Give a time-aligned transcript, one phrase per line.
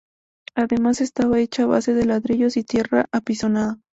[0.55, 3.77] Además, estaba hecha a base de ladrillos y tierra apisonada.